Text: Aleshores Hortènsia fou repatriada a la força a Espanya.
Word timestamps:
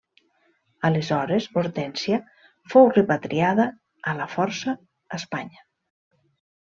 Aleshores 0.87 1.45
Hortènsia 1.59 2.19
fou 2.73 2.89
repatriada 2.95 3.67
a 4.13 4.17
la 4.21 4.29
força 4.37 4.77
a 4.79 5.21
Espanya. 5.23 5.67